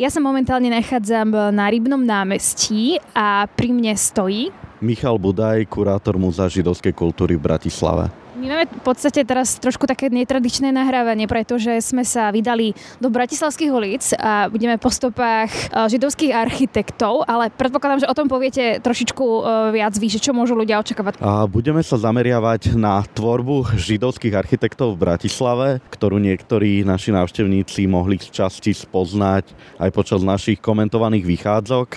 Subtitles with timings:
[0.00, 4.48] Ja sa momentálne nachádzam na Rybnom námestí a pri mne stojí
[4.80, 8.08] Michal Budaj, kurátor Múzea židovskej kultúry v Bratislave.
[8.40, 13.68] My máme v podstate teraz trošku také netradičné nahrávanie, pretože sme sa vydali do Bratislavských
[13.68, 19.20] ulic a budeme po stopách e, židovských architektov, ale predpokladám, že o tom poviete trošičku
[19.20, 19.40] e,
[19.76, 21.20] viac vy, že čo môžu ľudia očakávať.
[21.20, 28.16] A budeme sa zameriavať na tvorbu židovských architektov v Bratislave, ktorú niektorí naši návštevníci mohli
[28.24, 31.88] z časti spoznať aj počas našich komentovaných vychádzok.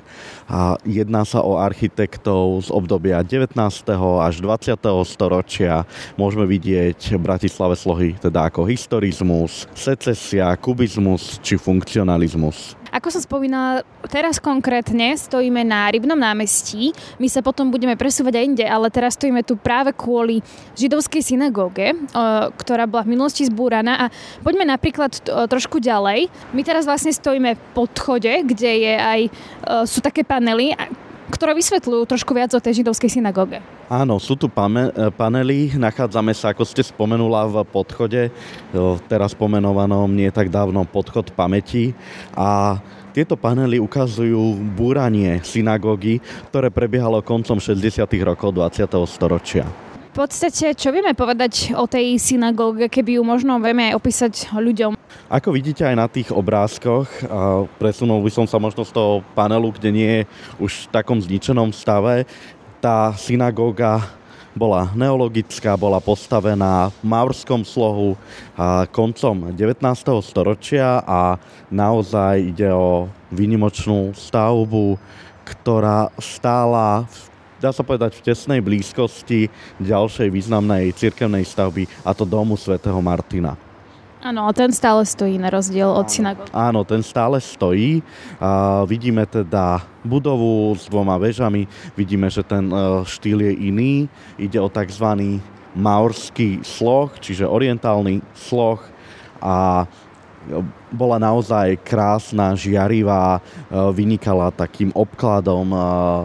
[0.48, 3.56] A jedná sa o architektov z obdobia 19.
[4.20, 4.76] až 20.
[5.08, 5.88] storočia.
[6.20, 12.83] Môžeme vidieť v Bratislave slohy teda ako historizmus, secesia, kubizmus či funkcionalizmus.
[12.94, 16.94] Ako som spomínala, teraz konkrétne stojíme na Rybnom námestí.
[17.18, 20.46] My sa potom budeme presúvať aj inde, ale teraz stojíme tu práve kvôli
[20.78, 21.98] židovskej synagóge,
[22.62, 23.98] ktorá bola v minulosti zbúraná.
[23.98, 24.14] A
[24.46, 25.10] poďme napríklad
[25.50, 26.30] trošku ďalej.
[26.54, 29.22] My teraz vlastne stojíme v podchode, kde je aj,
[29.90, 30.78] sú také panely,
[31.34, 33.58] ktoré vysvetľujú trošku viac o tej židovskej synagóge.
[33.90, 34.46] Áno, sú tu
[35.18, 38.30] panely, nachádzame sa, ako ste spomenula, v podchode,
[39.10, 41.98] teraz pomenovanom nie tak dávno podchod pamäti
[42.38, 42.78] a
[43.14, 46.18] tieto panely ukazujú búranie synagógy,
[46.50, 48.06] ktoré prebiehalo koncom 60.
[48.26, 48.90] rokov 20.
[49.06, 49.66] storočia.
[50.14, 54.94] V podstate, čo vieme povedať o tej synagóge, keby ju možno vieme aj opísať ľuďom?
[55.34, 57.10] Ako vidíte aj na tých obrázkoch,
[57.82, 60.24] presunul by som sa možno z toho panelu, kde nie je
[60.62, 62.30] už v takom zničenom stave,
[62.78, 64.14] tá synagóga
[64.54, 68.14] bola neologická, bola postavená v maurskom slohu
[68.94, 69.82] koncom 19.
[70.22, 71.42] storočia a
[71.74, 75.02] naozaj ide o výnimočnú stavbu,
[75.50, 79.50] ktorá stála v dá sa povedať, v tesnej blízkosti
[79.82, 83.73] ďalšej významnej cirkevnej stavby, a to domu svätého Martina.
[84.24, 86.48] Áno, a ten stále stojí na rozdiel od synagógy.
[86.56, 88.00] Áno, ten stále stojí.
[88.40, 91.68] A vidíme teda budovu s dvoma vežami.
[92.00, 94.08] Vidíme, že ten e, štýl je iný.
[94.40, 95.44] Ide o tzv.
[95.76, 98.80] maorský sloh, čiže orientálny sloh.
[99.44, 99.84] A
[100.88, 103.42] bola naozaj krásna, žiarivá, e,
[103.92, 105.78] vynikala takým obkladom e,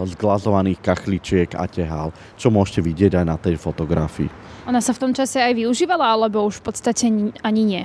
[0.06, 4.47] z glazovaných kachličiek a tehál, čo môžete vidieť aj na tej fotografii.
[4.68, 7.08] Ona sa v tom čase aj využívala, alebo už v podstate
[7.40, 7.82] ani nie?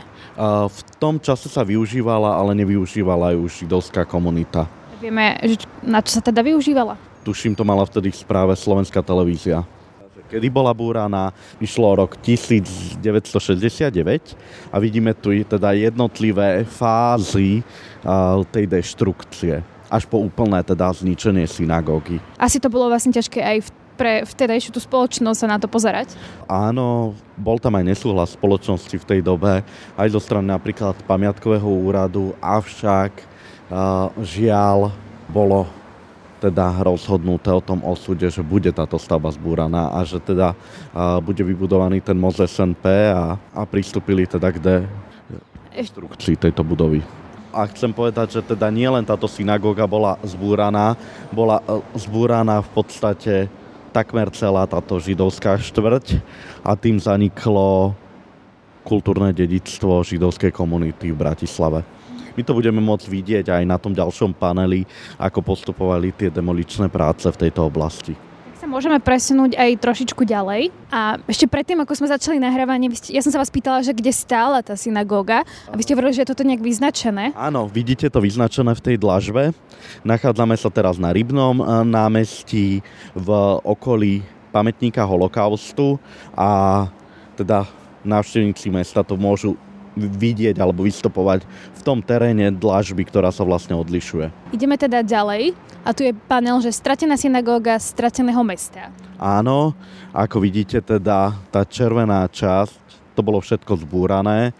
[0.67, 4.67] V tom čase sa využívala, ale nevyužívala ju židovská komunita.
[4.99, 5.39] Vieme,
[5.79, 6.99] na čo sa teda využívala?
[7.23, 9.63] Tuším, to mala vtedy v správe slovenská televízia
[10.33, 11.29] kedy bola búraná.
[11.61, 13.05] Išlo rok 1969
[14.73, 17.61] a vidíme tu teda jednotlivé fázy
[18.49, 19.61] tej deštrukcie
[19.93, 22.17] až po úplné teda zničenie synagógy.
[22.41, 26.17] Asi to bolo vlastne ťažké aj v pre vtedajšiu tú spoločnosť sa na to pozerať?
[26.49, 29.61] Áno, bol tam aj nesúhlas spoločnosti v tej dobe,
[29.97, 33.33] aj zo strany napríklad pamiatkového úradu, avšak
[34.21, 34.93] žiaľ
[35.29, 35.65] bolo
[36.43, 40.51] teda rozhodnuté o tom osude, že bude táto stavba zbúraná a že teda
[41.23, 42.83] bude vybudovaný ten most SNP
[43.15, 44.83] a, a pristúpili teda k
[45.71, 46.99] destrukcii tejto budovy.
[47.53, 50.97] A chcem povedať, že teda nielen táto synagóga bola zbúraná,
[51.29, 53.45] bola e, zbúraná v podstate
[53.93, 56.17] takmer celá táto židovská štvrť
[56.65, 57.93] a tým zaniklo
[58.81, 61.85] kultúrne dedičstvo židovskej komunity v Bratislave.
[62.33, 64.89] My to budeme môcť vidieť aj na tom ďalšom paneli,
[65.21, 68.32] ako postupovali tie demoličné práce v tejto oblasti
[68.73, 70.73] môžeme presunúť aj trošičku ďalej.
[70.89, 74.65] A ešte predtým, ako sme začali nahrávanie, ja som sa vás pýtala, že kde stála
[74.65, 75.45] tá synagóga.
[75.69, 77.37] A vy ste hovorili, že je toto nejak vyznačené.
[77.37, 79.53] Áno, vidíte to vyznačené v tej dlažbe.
[80.01, 82.81] Nachádzame sa teraz na Rybnom eh, námestí
[83.13, 83.29] v
[83.61, 85.97] okolí pamätníka holokaustu
[86.33, 86.85] a
[87.33, 87.65] teda
[88.05, 89.57] návštevníci mesta to môžu
[89.97, 91.45] vidieť alebo vystupovať
[91.77, 94.53] v tom teréne dlažby, ktorá sa vlastne odlišuje.
[94.53, 95.53] Ideme teda ďalej
[95.85, 98.89] a tu je panel, že stratená synagóga strateného mesta.
[99.21, 99.77] Áno,
[100.11, 102.81] ako vidíte teda tá červená časť,
[103.13, 104.57] to bolo všetko zbúrané.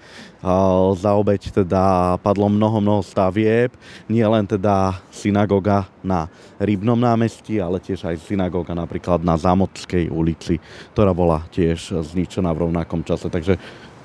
[0.94, 3.74] Za obeď teda padlo mnoho, mnoho stavieb.
[4.06, 6.30] Nie len teda synagoga na
[6.62, 10.62] Rybnom námestí, ale tiež aj synagoga napríklad na Zámodskej ulici,
[10.94, 13.32] ktorá bola tiež zničená v rovnakom čase.
[13.32, 13.58] Takže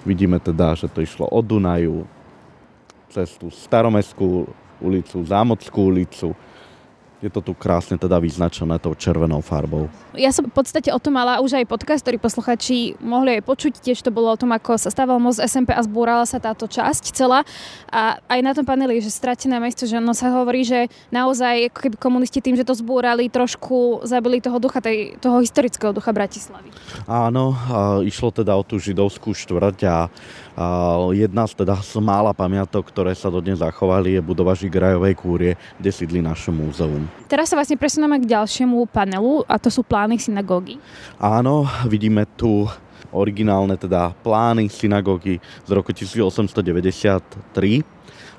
[0.07, 2.07] Vidíme teda, že to išlo od Dunaju
[3.09, 4.47] cez tú staromestskú
[4.79, 6.37] ulicu, Zámodskú ulicu,
[7.19, 9.91] Je to tu krásne teda vyznačené tou červenou farbou.
[10.15, 13.73] Ja som v podstate o tom mala už aj podcast, ktorý posluchači mohli aj počuť.
[13.83, 17.11] Tiež to bolo o tom, ako sa stával most SMP a zbúrala sa táto časť
[17.11, 17.43] celá.
[17.91, 21.79] A aj na tom paneli, že stratené mesto, že ono sa hovorí, že naozaj ako
[21.91, 26.71] keby komunisti tým, že to zbúrali, trošku zabili toho ducha, tej, toho historického ducha Bratislavy.
[27.11, 27.59] Áno,
[28.07, 30.07] išlo teda o tú židovskú štvrť a
[31.15, 35.91] Jedna z teda z mála pamiatok, ktoré sa dodnes zachovali, je budova Žigrajovej kúrie, kde
[35.95, 37.07] sídli naše múzeum.
[37.31, 40.83] Teraz sa vlastne presuneme k ďalšiemu panelu a to sú plány synagógy.
[41.23, 42.67] Áno, vidíme tu
[43.15, 47.87] originálne teda plány synagógy z roku 1893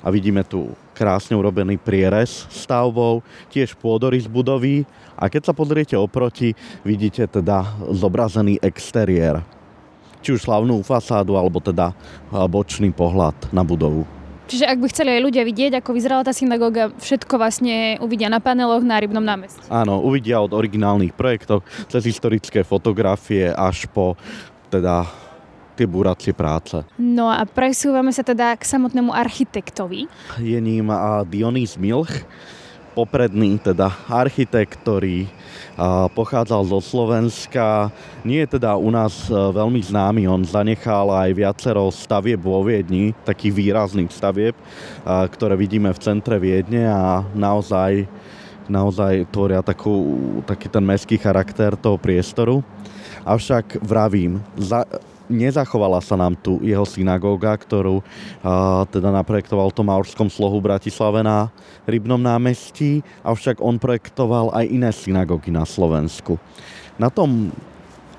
[0.04, 4.84] a vidíme tu krásne urobený prierez stavbou, tiež pôdorys budovy
[5.16, 6.52] a keď sa pozriete oproti,
[6.84, 7.64] vidíte teda
[7.96, 9.59] zobrazený exteriér
[10.20, 11.96] či už slavnú fasádu, alebo teda
[12.30, 14.04] bočný pohľad na budovu.
[14.50, 18.42] Čiže ak by chceli aj ľudia vidieť, ako vyzerala tá synagóga, všetko vlastne uvidia na
[18.42, 19.62] paneloch na Rybnom námestí.
[19.70, 24.18] Áno, uvidia od originálnych projektov, cez historické fotografie až po
[24.66, 25.06] teda
[25.78, 26.82] tie búracie práce.
[26.98, 30.10] No a presúvame sa teda k samotnému architektovi.
[30.42, 30.90] Je ním
[31.30, 32.26] Dionys Milch,
[32.92, 35.30] popredný teda architekt, ktorý
[36.12, 37.88] pochádzal zo Slovenska.
[38.26, 43.16] Nie je teda u nás e, veľmi známy, on zanechal aj viacero stavieb vo Viedni,
[43.24, 44.52] takých výrazných stavieb,
[45.06, 48.04] ktoré vidíme v centre Viedne a naozaj,
[48.68, 50.04] naozaj tvoria takú,
[50.44, 52.60] taký ten mestský charakter toho priestoru.
[53.24, 54.84] Avšak vravím, za,
[55.30, 58.02] nezachovala sa nám tu jeho synagóga, ktorú
[58.42, 61.48] a, teda naprojektoval to Maurskom slohu Bratislave na
[61.86, 66.36] Rybnom námestí, avšak on projektoval aj iné synagógy na Slovensku.
[66.98, 67.54] Na tom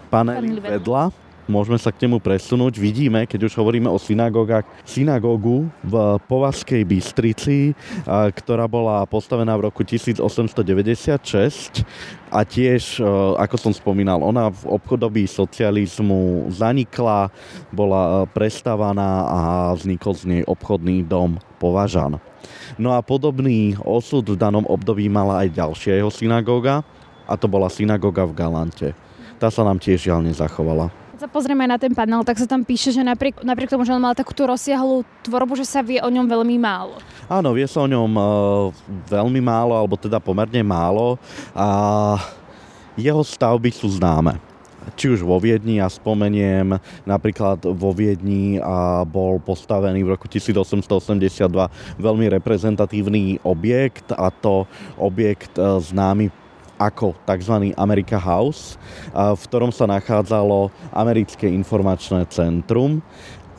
[0.09, 2.77] paneli vedľa môžeme sa k nemu presunúť.
[2.77, 7.73] Vidíme, keď už hovoríme o synagógach, synagógu v Považskej Bystrici,
[8.07, 11.81] ktorá bola postavená v roku 1896
[12.31, 13.01] a tiež,
[13.41, 17.27] ako som spomínal, ona v obchodobí socializmu zanikla,
[17.73, 19.39] bola prestavaná a
[19.75, 22.19] vznikol z nej obchodný dom Považan.
[22.79, 26.81] No a podobný osud v danom období mala aj ďalšia jeho synagóga,
[27.27, 28.91] a to bola synagóga v Galante.
[29.39, 30.91] Tá sa nám tiež žiaľ nezachovala
[31.21, 34.01] sa pozrieme na ten panel, tak sa tam píše, že napriek, napriek tomu, že on
[34.01, 36.97] mal takúto rozsiahlú tvorbu, že sa vie o ňom veľmi málo.
[37.29, 38.25] Áno, vie sa o ňom uh,
[39.06, 41.21] veľmi málo, alebo teda pomerne málo
[41.53, 42.18] a
[42.97, 44.41] jeho stavby sú známe
[44.97, 46.73] či už vo Viedni, ja spomeniem
[47.06, 51.45] napríklad vo Viedni a bol postavený v roku 1882
[52.01, 54.65] veľmi reprezentatívny objekt a to
[54.97, 56.33] objekt e, známy
[56.81, 57.69] ako tzv.
[57.78, 58.81] America House,
[59.13, 63.06] v ktorom sa nachádzalo Americké informačné centrum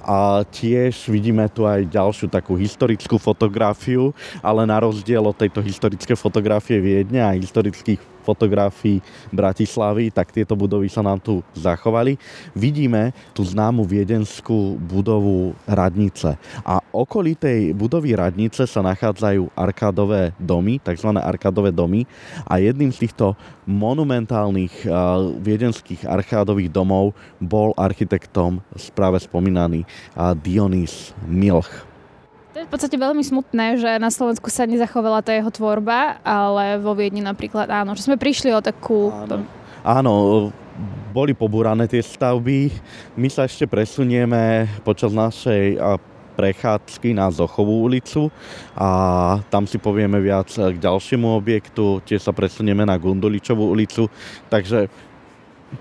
[0.02, 4.10] a tiež vidíme tu aj ďalšiu takú historickú fotografiu,
[4.42, 10.88] ale na rozdiel od tejto historické fotografie Viedne a historických fotografií Bratislavy, tak tieto budovy
[10.88, 12.16] sa nám tu zachovali.
[12.56, 16.38] Vidíme tú známu viedenskú budovu Radnice.
[16.62, 21.12] A okolí tej budovy Radnice sa nachádzajú arkádové domy, tzv.
[21.18, 22.06] arkádové domy
[22.46, 23.34] a jedným z týchto
[23.68, 24.86] monumentálnych
[25.42, 28.62] viedenských arkádových domov bol architektom
[28.94, 29.86] práve spomínaný
[30.42, 31.91] Dionys Milch.
[32.52, 36.76] To je v podstate veľmi smutné, že na Slovensku sa nezachovala tá jeho tvorba, ale
[36.76, 39.08] vo Viedni napríklad áno, že sme prišli o takú...
[39.08, 39.48] Áno,
[39.80, 40.12] áno
[41.16, 42.72] boli pobúrané tie stavby.
[43.16, 45.80] My sa ešte presunieme počas našej
[46.36, 48.32] prechádzky na Zochovú ulicu
[48.72, 48.88] a
[49.52, 54.08] tam si povieme viac k ďalšiemu objektu, tiež sa presunieme na Gunduličovú ulicu,
[54.48, 54.88] takže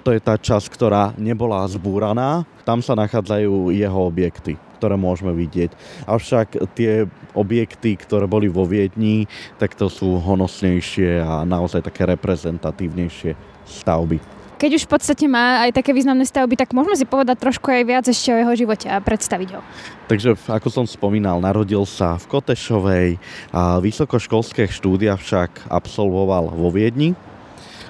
[0.03, 5.77] to je tá časť, ktorá nebola zbúraná, tam sa nachádzajú jeho objekty ktoré môžeme vidieť.
[6.09, 7.05] Avšak tie
[7.37, 9.29] objekty, ktoré boli vo Viedni,
[9.61, 14.17] tak to sú honosnejšie a naozaj také reprezentatívnejšie stavby.
[14.57, 17.81] Keď už v podstate má aj také významné stavby, tak môžeme si povedať trošku aj
[17.81, 19.61] viac ešte o jeho živote a predstaviť ho.
[20.05, 23.09] Takže, ako som spomínal, narodil sa v Kotešovej
[23.53, 27.17] a vysokoškolské štúdia však absolvoval vo Viedni.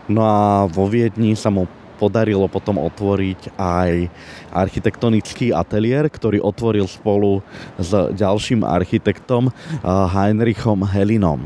[0.07, 1.67] No a vo Viedni sa mu
[2.01, 4.09] podarilo potom otvoriť aj
[4.49, 7.45] architektonický ateliér, ktorý otvoril spolu
[7.77, 9.53] s ďalším architektom eh,
[9.85, 11.45] Heinrichom Helinom.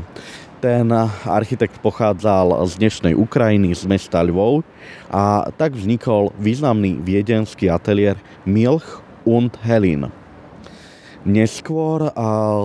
[0.56, 0.88] Ten
[1.28, 4.64] architekt pochádzal z dnešnej Ukrajiny, z mesta Lvov
[5.12, 8.16] a tak vznikol významný viedenský ateliér
[8.48, 10.08] Milch und Helin.
[11.28, 12.12] Neskôr eh,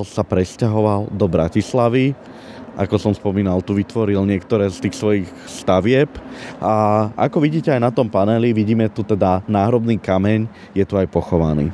[0.07, 2.15] sa presťahoval do Bratislavy,
[2.81, 6.09] ako som spomínal, tu vytvoril niektoré z tých svojich stavieb
[6.57, 11.05] a ako vidíte aj na tom paneli, vidíme tu teda náhrobný kameň, je tu aj
[11.13, 11.69] pochovaný.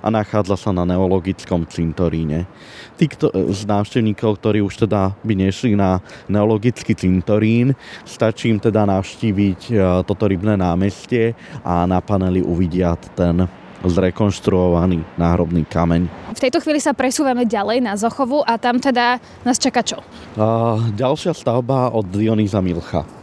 [0.00, 2.48] a nachádza sa na neologickom cintoríne.
[2.96, 7.76] Tí kto, z návštevníkov, ktorí už teda by nešli na neologický cintorín,
[8.08, 9.72] stačí im teda navštíviť e,
[10.06, 13.44] toto rybné námestie a na paneli uvidia ten
[13.84, 16.32] zrekonštruovaný náhrobný kameň.
[16.36, 20.00] V tejto chvíli sa presúvame ďalej na Zochovu a tam teda nás čaká čo?
[20.36, 23.20] A ďalšia stavba od Dionýza Milcha.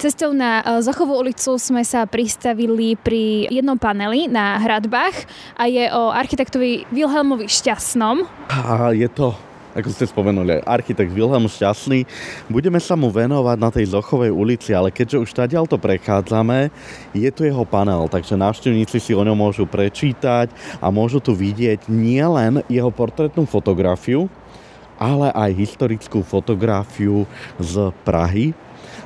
[0.00, 5.28] Cestou na e, Zachovú ulicu sme sa pristavili pri jednom paneli na hradbách
[5.60, 8.24] a je o architektovi Wilhelmovi Šťastnom.
[8.48, 9.36] A je to
[9.76, 12.06] ako ste spomenuli, architekt Wilhelm Šťastný.
[12.50, 16.74] Budeme sa mu venovať na tej Zochovej ulici, ale keďže už tadiaľ to prechádzame,
[17.14, 20.50] je tu jeho panel, takže návštevníci si o ňom môžu prečítať
[20.82, 24.26] a môžu tu vidieť nielen jeho portrétnu fotografiu,
[24.98, 27.24] ale aj historickú fotografiu
[27.56, 28.52] z Prahy.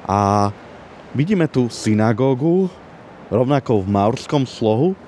[0.04, 0.52] A
[1.14, 2.66] Vidíme tu synagógu,
[3.30, 4.98] rovnako v Maurskom slohu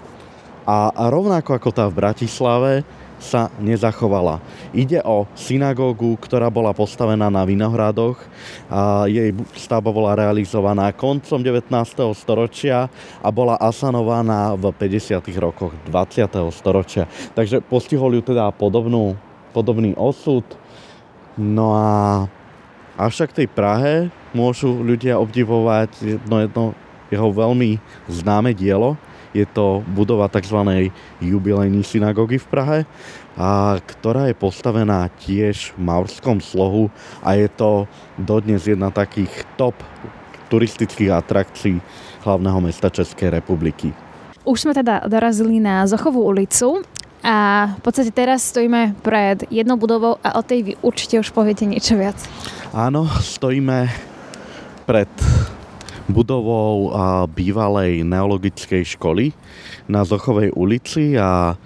[0.62, 2.72] a rovnako ako tá v Bratislave
[3.16, 4.40] sa nezachovala.
[4.76, 8.20] Ide o synagógu, ktorá bola postavená na Vinohradoch
[8.68, 11.73] a jej stavba bola realizovaná koncom 19.
[12.12, 12.92] storočia
[13.25, 15.20] a bola asanovaná v 50.
[15.40, 16.28] rokoch 20.
[16.52, 17.08] storočia.
[17.32, 19.16] Takže postihol ju teda podobnú,
[19.56, 20.44] podobný osud.
[21.37, 21.88] No a
[22.96, 26.64] avšak tej Prahe môžu ľudia obdivovať jedno, jedno
[27.12, 27.78] jeho veľmi
[28.11, 28.99] známe dielo.
[29.37, 30.88] Je to budova tzv.
[31.21, 32.78] jubilejní synagógy v Prahe,
[33.37, 36.88] a ktorá je postavená tiež v Maurskom slohu
[37.21, 37.85] a je to
[38.16, 39.76] dodnes jedna takých top
[40.49, 41.76] turistických atrakcií
[42.25, 43.93] hlavného mesta Českej republiky.
[44.49, 46.81] Už sme teda dorazili na Zochovú ulicu
[47.21, 51.69] a v podstate teraz stojíme pred jednou budovou a o tej vy určite už poviete
[51.69, 52.16] niečo viac.
[52.73, 53.90] Áno, stojíme
[54.87, 55.11] pred
[56.06, 56.94] budovou
[57.30, 59.34] bývalej neologickej školy
[59.90, 61.58] na Zochovej ulici a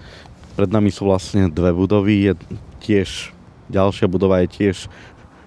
[0.56, 2.32] pred nami sú vlastne dve budovy.
[2.32, 2.34] Je
[2.80, 3.32] tiež,
[3.68, 4.88] ďalšia budova je tiež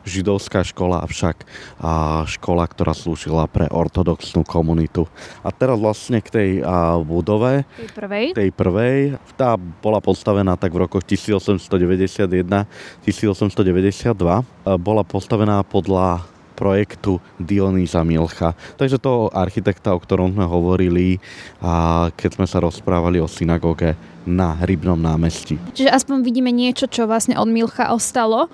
[0.03, 1.47] židovská škola, avšak
[1.79, 5.07] a škola, ktorá slúžila pre ortodoxnú komunitu.
[5.47, 8.35] A teraz vlastne k tej a, budove, tej prvej.
[8.35, 12.67] tej prvej, tá bola postavená tak v rokoch 1891-1892,
[14.75, 18.53] bola postavená podľa projektu Dionýza Milcha.
[18.77, 21.17] Takže toho architekta, o ktorom sme hovorili,
[21.59, 25.59] a keď sme sa rozprávali o synagóge na Rybnom námestí.
[25.75, 28.47] Čiže aspoň vidíme niečo, čo vlastne od Milcha ostalo,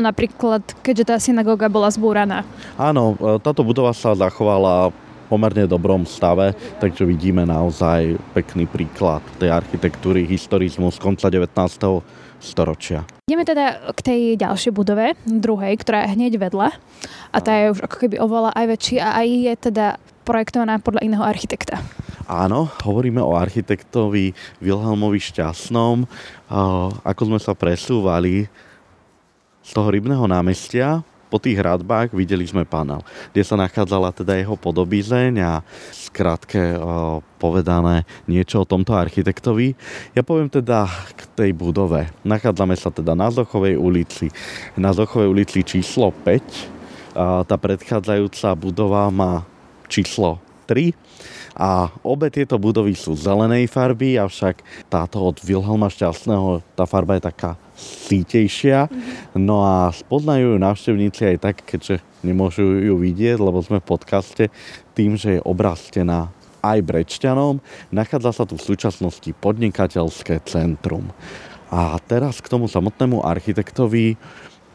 [0.00, 2.40] napríklad keďže tá synagóga bola zbúraná.
[2.80, 4.88] Áno, e, táto budova sa zachovala
[5.28, 13.08] pomerne dobrom stave, takže vidíme naozaj pekný príklad tej architektúry, historizmu z konca 19 storočia.
[13.24, 16.76] Ideme teda k tej ďalšej budove, druhej, ktorá je hneď vedľa
[17.32, 19.86] a tá je už ako keby oveľa aj väčšia a aj je teda
[20.28, 21.80] projektovaná podľa iného architekta.
[22.24, 26.08] Áno, hovoríme o architektovi Wilhelmovi Šťastnom.
[27.04, 28.48] Ako sme sa presúvali
[29.64, 33.02] z toho rybného námestia, po tých hradbách videli sme panel,
[33.34, 36.78] kde sa nachádzala teda jeho podobizeň a skrátke
[37.42, 39.74] povedané niečo o tomto architektovi.
[40.14, 42.06] Ja poviem teda k tej budove.
[42.22, 44.30] Nachádzame sa teda na Zochovej ulici,
[44.78, 47.18] na Zochovej ulici číslo 5.
[47.18, 49.42] A tá predchádzajúca budova má
[49.90, 50.38] číslo
[50.70, 50.94] 3
[51.58, 57.26] a obe tieto budovy sú zelenej farby, avšak táto od Wilhelma Šťastného, tá farba je
[57.26, 58.88] taká sítejšia.
[59.34, 64.44] No a spoznajú ju návštevníci aj tak, keďže nemôžu ju vidieť, lebo sme v podcaste,
[64.94, 66.30] tým, že je obrastená
[66.64, 67.60] aj Brečťanom.
[67.92, 71.12] Nachádza sa tu v súčasnosti podnikateľské centrum.
[71.68, 74.16] A teraz k tomu samotnému architektovi.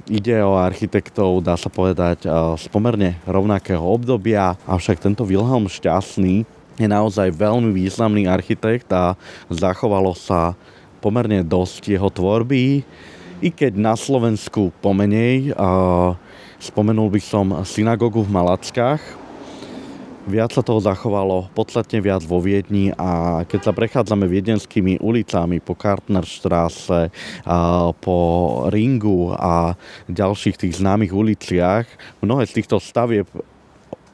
[0.09, 2.25] Ide o architektov, dá sa povedať,
[2.57, 9.13] z pomerne rovnakého obdobia, avšak tento Wilhelm Šťastný je naozaj veľmi významný architekt a
[9.51, 10.55] zachovalo sa
[10.99, 12.83] pomerne dosť jeho tvorby,
[13.39, 15.55] i keď na Slovensku pomenej.
[16.59, 18.99] Spomenul by som synagogu v Malackách.
[20.29, 25.73] Viac sa toho zachovalo, podstatne viac vo Viedni a keď sa prechádzame viedenskými ulicami po
[25.73, 27.09] Kartnerstrasse,
[28.03, 28.17] po
[28.69, 29.73] Ringu a
[30.05, 31.89] ďalších tých známych uliciach,
[32.21, 33.25] mnohé z týchto stavieb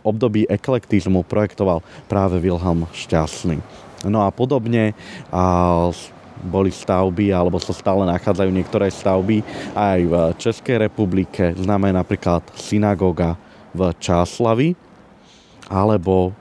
[0.05, 3.59] období eklektizmu projektoval práve Wilhelm Šťastný.
[4.05, 4.93] No a podobne
[5.33, 5.43] a
[6.43, 11.55] boli stavby, alebo sa stále nachádzajú niektoré stavby aj v Českej republike.
[11.55, 13.39] Známe napríklad synagoga
[13.71, 14.75] v Čáslavi,
[15.71, 16.35] alebo,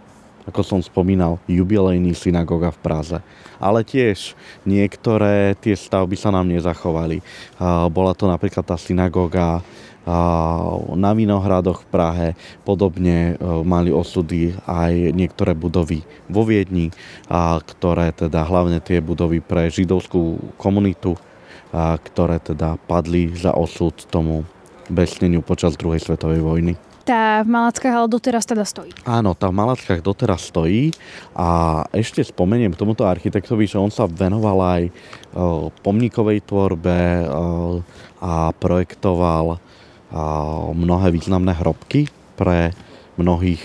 [0.45, 3.19] ako som spomínal, jubilejný synagoga v Praze.
[3.57, 4.37] Ale tiež
[4.69, 7.25] niektoré tie stavby sa nám nezachovali.
[7.89, 9.65] Bola to napríklad tá synagoga
[10.95, 12.29] na Vinohradoch v Prahe.
[12.63, 16.93] Podobne mali osudy aj niektoré budovy vo Viedni,
[17.65, 21.17] ktoré teda hlavne tie budovy pre židovskú komunitu,
[21.75, 24.45] ktoré teda padli za osud tomu
[24.93, 26.77] besneniu počas druhej svetovej vojny.
[27.05, 28.89] Tá v Malackách ale doteraz teda stojí.
[29.05, 30.89] Áno, tá v Malackách doteraz stojí
[31.37, 34.83] a ešte spomeniem k tomuto architektovi, že on sa venoval aj
[35.85, 37.29] pomníkovej tvorbe
[38.25, 39.61] a projektoval
[40.71, 42.07] mnohé významné hrobky
[42.39, 42.71] pre
[43.19, 43.63] mnohých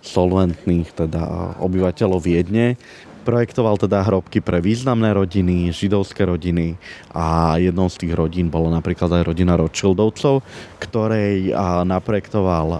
[0.00, 2.80] solventných teda obyvateľov Viedne
[3.26, 6.78] Projektoval teda hrobky pre významné rodiny, židovské rodiny
[7.10, 10.46] a jednou z tých rodín bolo napríklad aj rodina Rothschildovcov,
[10.78, 11.50] ktorej
[11.82, 12.78] naprojektoval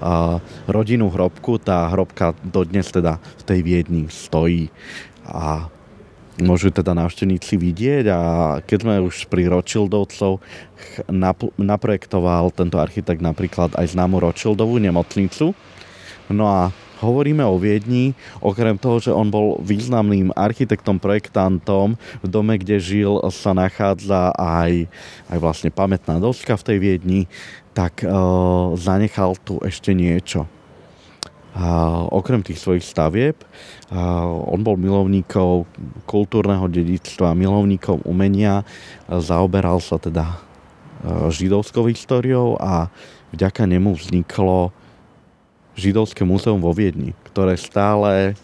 [0.70, 1.58] rodinu hrobku.
[1.58, 4.70] Tá hrobka dodnes teda v tej Viedni stojí
[5.26, 5.66] a
[6.40, 8.20] môžu teda návštevníci vidieť a
[8.64, 10.40] keď sme už pri Rothschildovcov
[11.56, 15.56] naprojektoval tento architekt napríklad aj známu Rothschildovú nemocnicu.
[16.28, 22.56] No a hovoríme o Viedni, okrem toho, že on bol významným architektom, projektantom, v dome,
[22.56, 24.88] kde žil, sa nachádza aj,
[25.28, 27.20] aj vlastne pamätná doska v tej Viedni,
[27.76, 30.48] tak uh, zanechal tu ešte niečo.
[31.56, 33.40] A okrem tých svojich stavieb,
[33.88, 35.64] a on bol milovníkov
[36.04, 38.60] kultúrneho dedictva, milovníkov umenia,
[39.08, 40.36] zaoberal sa teda
[41.32, 42.92] židovskou históriou a
[43.32, 44.68] vďaka nemu vzniklo
[45.76, 48.36] židovské múzeum vo Viedni, ktoré stále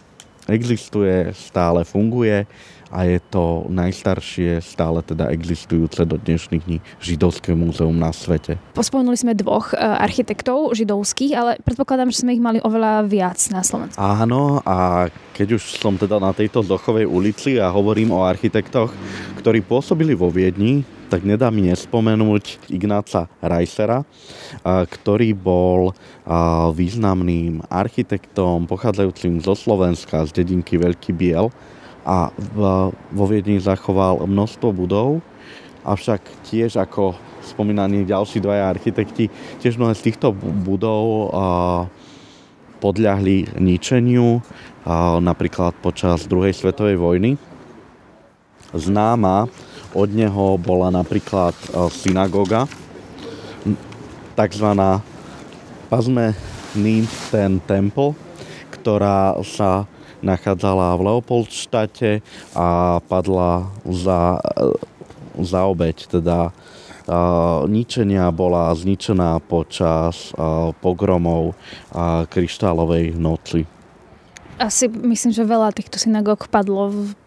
[0.49, 2.45] existuje, stále funguje
[2.93, 8.61] a je to najstaršie, stále teda existujúce do dnešných dní židovské múzeum na svete.
[8.77, 13.65] Pospomenuli sme dvoch e, architektov židovských, ale predpokladám, že sme ich mali oveľa viac na
[13.65, 13.97] Slovensku.
[13.97, 18.93] Áno, a keď už som teda na tejto Zochovej ulici a hovorím o architektoch,
[19.41, 24.01] ktorí pôsobili vo Viedni, tak nedá mi nespomenúť Ignáca Reisera,
[24.65, 25.93] ktorý bol
[26.73, 31.53] významným architektom pochádzajúcim zo Slovenska, z dedinky Veľký Biel
[32.03, 32.35] a
[33.11, 35.23] vo Viedni zachoval množstvo budov,
[35.87, 39.27] avšak tiež ako spomínaní ďalší dvaja architekti,
[39.59, 40.31] tiež mnohé z týchto
[40.63, 41.35] budov
[42.83, 44.43] podľahli ničeniu,
[45.23, 47.39] napríklad počas druhej svetovej vojny.
[48.75, 49.47] Známa
[49.95, 51.55] od neho bola napríklad
[51.95, 52.67] synagoga,
[54.35, 55.03] takzvaná
[55.93, 56.33] Pazme
[57.29, 58.17] ten Temple,
[58.73, 59.85] ktorá sa
[60.23, 62.25] nachádzala v Leopoldštate
[62.55, 64.39] a padla za,
[65.37, 66.55] za obeď, teda
[67.67, 70.31] ničenia bola zničená počas
[70.79, 71.59] pogromov
[72.31, 73.67] kryštálovej noci.
[74.63, 77.19] Asi myslím, že veľa týchto synagóg padlo v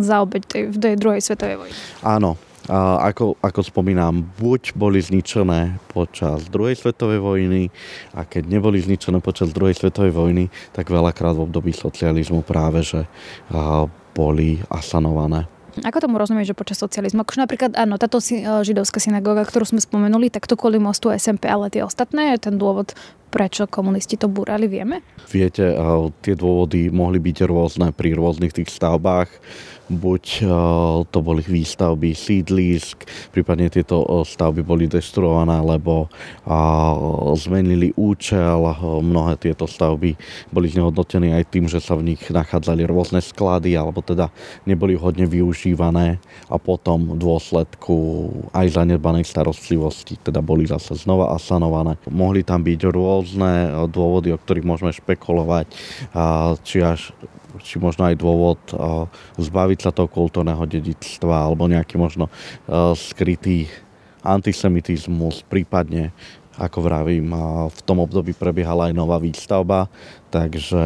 [0.00, 1.74] za obeď tej, v tej druhej svetovej vojny.
[2.00, 7.72] Áno, a ako, ako spomínam, buď boli zničené počas druhej svetovej vojny
[8.12, 10.44] a keď neboli zničené počas druhej svetovej vojny,
[10.76, 13.08] tak veľakrát v období socializmu práve, že
[14.12, 15.48] boli asanované.
[15.78, 17.22] Ako tomu rozumieš, že počas socializmu?
[17.22, 18.18] Akože napríklad, áno, táto
[18.66, 22.98] židovská synagóga, ktorú sme spomenuli, tak to kvôli mostu SMP, ale tie ostatné, ten dôvod,
[23.30, 25.06] prečo komunisti to búrali, vieme?
[25.30, 25.78] Viete,
[26.18, 29.30] tie dôvody mohli byť rôzne pri rôznych tých stavbách
[29.88, 30.48] buď eh,
[31.08, 36.52] to boli výstavby sídlisk, prípadne tieto eh, stavby boli destruované, lebo eh,
[37.36, 38.60] zmenili účel.
[39.00, 40.14] Mnohé tieto stavby
[40.52, 44.28] boli znehodnotené aj tým, že sa v nich nachádzali rôzne sklady, alebo teda
[44.68, 46.20] neboli hodne využívané
[46.52, 47.96] a potom v dôsledku
[48.52, 51.96] aj zanedbanej starostlivosti teda boli zase znova asanované.
[52.08, 53.52] Mohli tam byť rôzne
[53.88, 55.66] dôvody, o ktorých môžeme špekulovať,
[56.64, 57.12] či až
[57.64, 58.60] či možno aj dôvod
[59.40, 62.28] zbaviť sa toho kultúrneho dedictva alebo nejaký možno
[62.94, 63.66] skrytý
[64.20, 66.12] antisemitizmus, prípadne
[66.58, 67.30] ako vravím,
[67.70, 69.86] v tom období prebiehala aj nová výstavba,
[70.28, 70.76] takže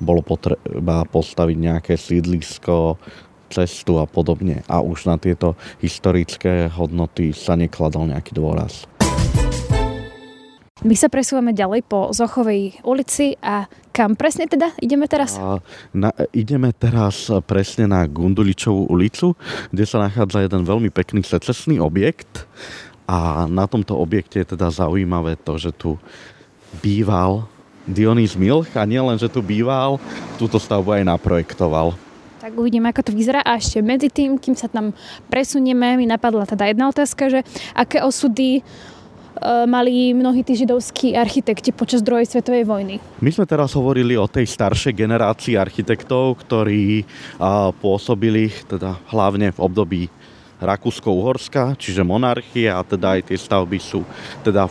[0.00, 2.96] bolo potreba postaviť nejaké sídlisko,
[3.52, 4.64] cestu a podobne.
[4.64, 8.88] A už na tieto historické hodnoty sa nekladal nejaký dôraz.
[10.86, 15.34] My sa presúvame ďalej po Zochovej ulici a kam presne teda ideme teraz?
[15.34, 15.58] A,
[15.90, 19.34] na, ideme teraz presne na Gunduličovú ulicu,
[19.74, 22.46] kde sa nachádza jeden veľmi pekný secesný objekt
[23.10, 25.98] a na tomto objekte je teda zaujímavé to, že tu
[26.78, 27.50] býval
[27.82, 29.98] Dionys Milch a nie len, že tu býval,
[30.38, 31.98] túto stavbu aj naprojektoval.
[32.38, 33.42] Tak uvidíme, ako to vyzerá.
[33.42, 34.94] A ešte medzi tým, kým sa tam
[35.26, 37.42] presunieme, mi napadla teda jedna otázka, že
[37.74, 38.62] aké osudy
[39.66, 42.94] mali mnohí tí židovskí architekti počas druhej svetovej vojny.
[43.22, 47.06] My sme teraz hovorili o tej staršej generácii architektov, ktorí
[47.78, 50.02] pôsobili teda hlavne v období
[50.58, 54.02] Rakúsko-Uhorska, čiže monarchie a teda aj tie stavby sú
[54.42, 54.66] teda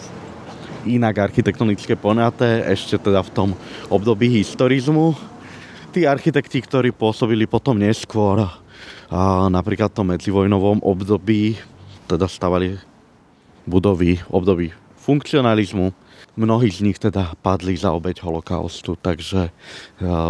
[0.84, 3.50] inak architektonické poňaté, ešte teda v tom
[3.88, 5.16] období historizmu.
[5.96, 8.44] Tí architekti, ktorí pôsobili potom neskôr,
[9.08, 11.56] a napríklad v tom medzivojnovom období,
[12.12, 12.76] teda stavali
[13.68, 15.94] budovy období funkcionalizmu,
[16.38, 19.50] Mnohí z nich teda padli za obeď holokaustu, takže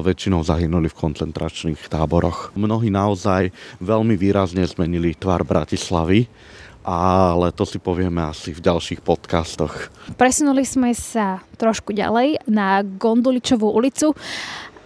[0.08, 2.56] väčšinou zahynuli v koncentračných táboroch.
[2.56, 3.52] Mnohí naozaj
[3.84, 6.32] veľmi výrazne zmenili tvar Bratislavy,
[6.88, 9.91] ale to si povieme asi v ďalších podcastoch.
[10.15, 14.15] Presunuli sme sa trošku ďalej na Gondoličovú ulicu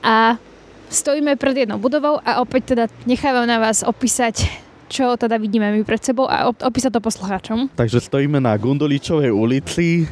[0.02, 0.42] a
[0.90, 4.50] stojíme pred jednou budovou a opäť teda nechávam na vás opísať
[4.92, 7.72] čo teda vidíme my pred sebou a opísať to poslucháčom.
[7.80, 10.04] Takže stojíme na Gundoličovej ulici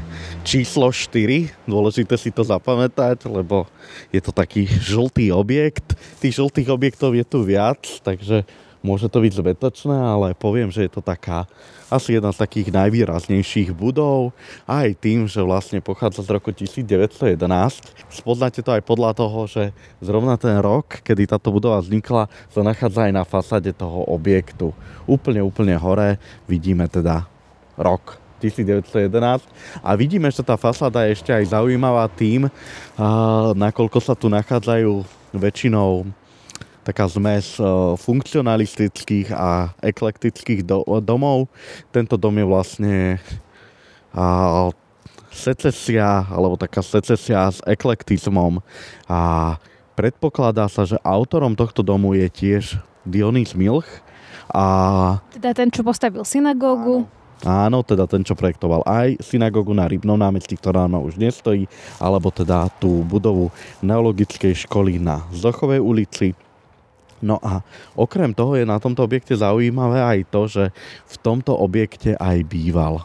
[0.47, 1.67] číslo 4.
[1.67, 3.67] Dôležité si to zapamätať, lebo
[4.15, 5.99] je to taký žltý objekt.
[6.23, 8.47] Tých žltých objektov je tu viac, takže
[8.79, 11.47] môže to byť zbetočné, ale poviem, že je to taká
[11.89, 14.29] asi jedna z takých najvýraznejších budov,
[14.69, 17.33] aj tým, že vlastne pochádza z roku 1911.
[18.13, 23.09] Spoznáte to aj podľa toho, že zrovna ten rok, kedy táto budova vznikla, sa nachádza
[23.09, 24.69] aj na fasade toho objektu.
[25.09, 27.25] Úplne, úplne hore vidíme teda
[27.73, 29.43] rok 1911
[29.81, 32.47] a vidíme, že tá fasáda je ešte aj zaujímavá tým,
[33.57, 36.07] nakoľko sa tu nachádzajú väčšinou
[36.89, 41.45] taká zmes eh, funkcionalistických a eklektických do, domov.
[41.93, 42.95] Tento dom je vlastne
[44.09, 44.73] a,
[45.29, 48.65] secesia, alebo taká secesia s eklektizmom
[49.05, 49.19] a
[49.93, 52.63] predpokladá sa, že autorom tohto domu je tiež
[53.05, 53.87] Dionys Milch.
[54.49, 55.21] A...
[55.29, 57.05] Teda ten, čo postavil synagógu.
[57.45, 62.27] Áno, teda ten, čo projektoval aj synagógu na Rybnom námestí, ktorá nám už nestojí, alebo
[62.35, 63.47] teda tú budovu
[63.79, 66.35] neologickej školy na Zochovej ulici.
[67.19, 67.63] No a
[67.99, 70.63] okrem toho je na tomto objekte zaujímavé aj to, že
[71.07, 73.03] v tomto objekte aj býval.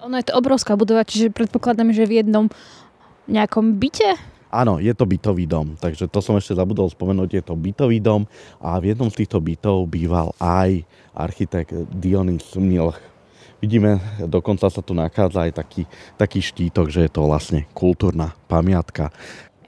[0.00, 2.48] Ono je to obrovská budova, čiže predpokladám, že v jednom
[3.28, 4.16] nejakom byte?
[4.50, 8.26] Áno, je to bytový dom, takže to som ešte zabudol spomenúť, je to bytový dom
[8.58, 10.82] a v jednom z týchto bytov býval aj
[11.14, 12.98] architekt Dionys Milch.
[13.62, 15.82] Vidíme, dokonca sa tu nachádza aj taký,
[16.18, 19.14] taký štítok, že je to vlastne kultúrna pamiatka.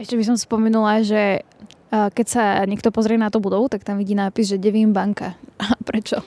[0.01, 1.47] Ešte by som spomenula, že
[1.93, 5.37] keď sa niekto pozrie na tú budovu, tak tam vidí nápis, že Devín banka.
[5.61, 6.25] A prečo?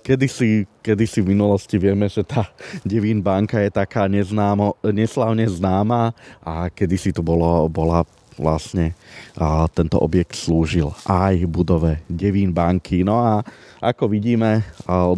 [0.00, 2.48] Kedysi, kedysi v minulosti vieme, že tá
[2.88, 8.94] Devín banka je taká neznámo, neslavne známa a kedysi tu bolo, bola vlastne
[9.34, 13.02] a tento objekt slúžil aj budove Devín banky.
[13.02, 13.42] No a
[13.82, 14.62] ako vidíme,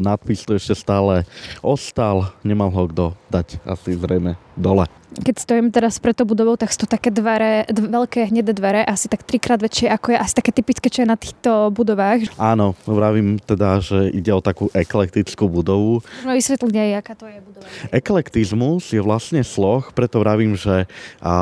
[0.01, 1.29] nadpis tu ešte stále
[1.61, 6.70] ostal, nemal ho kto dať asi zrejme dole keď stojím teraz pred tou budovou, tak
[6.70, 10.35] sú to také dvere, dv- veľké hnedé dvere, asi tak trikrát väčšie, ako je asi
[10.38, 12.31] také typické, čo je na týchto budovách.
[12.38, 16.07] Áno, vravím teda, že ide o takú eklektickú budovu.
[16.23, 17.66] Môžeme vysvetliť aj, aká to je budova.
[17.90, 20.87] Eklektizmus je vlastne sloh, preto vravím, že
[21.18, 21.33] a,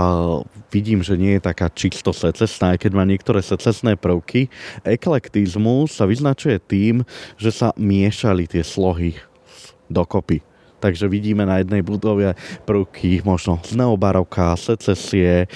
[0.73, 4.49] vidím, že nie je taká čisto secesná, aj keď má niektoré secesné prvky.
[4.81, 7.05] Eklektizmus sa vyznačuje tým,
[7.37, 9.21] že sa miešali tie slohy
[9.93, 10.48] dokopy.
[10.79, 15.51] Takže vidíme na jednej budove prvky možno z neobaroka, secesie,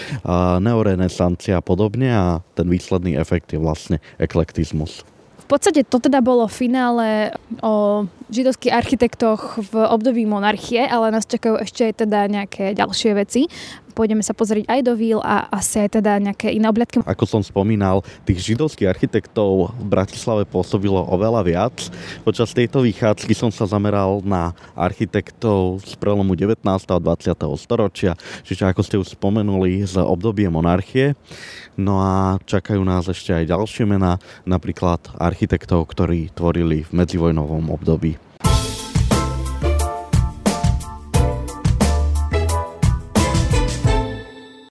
[0.59, 5.07] neorenesancia a podobne a ten výsledný efekt je vlastne eklektizmus.
[5.43, 11.61] V podstate to teda bolo finále o židovských architektoch v období monarchie, ale nás čakajú
[11.61, 13.51] ešte teda nejaké ďalšie veci
[13.93, 17.05] pôjdeme sa pozrieť aj do víl a asi aj teda nejaké iné obľadky.
[17.05, 21.77] Ako som spomínal, tých židovských architektov v Bratislave pôsobilo oveľa viac.
[22.25, 26.65] Počas tejto vychádzky som sa zameral na architektov z prelomu 19.
[26.65, 27.37] a 20.
[27.61, 31.13] storočia, čiže ako ste už spomenuli z obdobie monarchie.
[31.83, 38.15] No a čakajú nás ešte aj ďalšie mená, napríklad architektov, ktorí tvorili v medzivojnovom období.